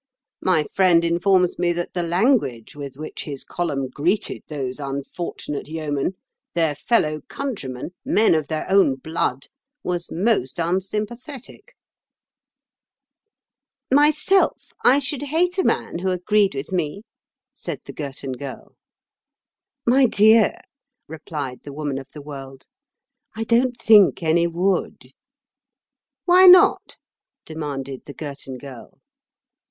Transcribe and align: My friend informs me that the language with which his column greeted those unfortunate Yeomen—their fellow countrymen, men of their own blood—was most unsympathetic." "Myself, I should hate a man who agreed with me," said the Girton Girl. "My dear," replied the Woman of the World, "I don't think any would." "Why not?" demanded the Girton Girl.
My 0.41 0.65
friend 0.73 1.05
informs 1.05 1.59
me 1.59 1.71
that 1.73 1.93
the 1.93 2.01
language 2.01 2.75
with 2.75 2.97
which 2.97 3.25
his 3.25 3.43
column 3.43 3.87
greeted 3.87 4.41
those 4.47 4.79
unfortunate 4.79 5.67
Yeomen—their 5.67 6.73
fellow 6.73 7.21
countrymen, 7.27 7.91
men 8.03 8.33
of 8.33 8.47
their 8.47 8.67
own 8.67 8.95
blood—was 8.95 10.11
most 10.11 10.57
unsympathetic." 10.57 11.75
"Myself, 13.93 14.69
I 14.83 14.97
should 14.97 15.21
hate 15.21 15.59
a 15.59 15.63
man 15.63 15.99
who 15.99 16.09
agreed 16.09 16.55
with 16.55 16.71
me," 16.71 17.03
said 17.53 17.81
the 17.85 17.93
Girton 17.93 18.31
Girl. 18.31 18.75
"My 19.85 20.07
dear," 20.07 20.61
replied 21.07 21.59
the 21.63 21.73
Woman 21.73 21.99
of 21.99 22.09
the 22.11 22.23
World, 22.23 22.65
"I 23.35 23.43
don't 23.43 23.77
think 23.77 24.23
any 24.23 24.47
would." 24.47 25.13
"Why 26.25 26.47
not?" 26.47 26.97
demanded 27.45 28.05
the 28.05 28.15
Girton 28.15 28.57
Girl. 28.57 28.99